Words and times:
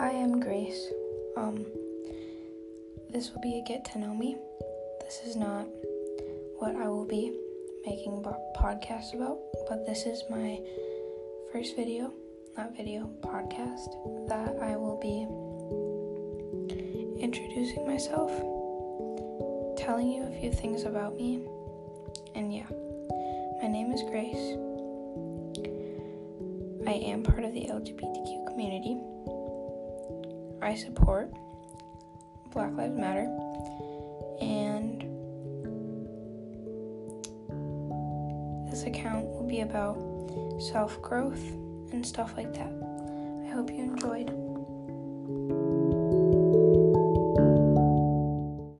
Grace. 0.00 0.88
Um, 1.36 1.66
this 3.10 3.30
will 3.30 3.42
be 3.42 3.58
a 3.58 3.68
get 3.68 3.84
to 3.92 3.98
know 3.98 4.14
me. 4.14 4.34
This 5.02 5.20
is 5.26 5.36
not 5.36 5.66
what 6.56 6.74
I 6.74 6.88
will 6.88 7.04
be 7.04 7.36
making 7.84 8.24
podcasts 8.56 9.12
about, 9.12 9.38
but 9.68 9.84
this 9.84 10.06
is 10.06 10.22
my 10.30 10.58
first 11.52 11.76
video, 11.76 12.14
not 12.56 12.74
video, 12.74 13.10
podcast 13.20 13.92
that 14.28 14.56
I 14.62 14.74
will 14.74 14.98
be 14.98 15.28
introducing 17.22 17.86
myself, 17.86 18.30
telling 19.76 20.10
you 20.10 20.22
a 20.22 20.40
few 20.40 20.50
things 20.50 20.84
about 20.84 21.14
me, 21.14 21.46
and 22.34 22.54
yeah, 22.54 22.68
my 23.60 23.68
name 23.68 23.92
is 23.92 24.00
Grace. 24.08 24.56
I 26.88 26.92
am 27.04 27.22
part 27.22 27.44
of 27.44 27.52
the 27.52 27.66
LGBTQ 27.68 28.46
community. 28.46 28.98
I 30.62 30.74
support 30.74 31.32
Black 32.52 32.72
Lives 32.76 32.96
Matter 32.96 33.24
and 34.40 35.02
this 38.70 38.84
account 38.84 39.26
will 39.26 39.46
be 39.46 39.60
about 39.60 39.96
self 40.60 41.00
growth 41.02 41.42
and 41.92 42.06
stuff 42.06 42.34
like 42.36 42.52
that. 42.54 42.72
I 43.46 43.54
hope 43.54 43.70
you 43.70 43.82
enjoyed. 43.82 44.39